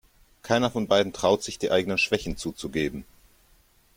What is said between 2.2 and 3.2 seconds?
zuzugeben.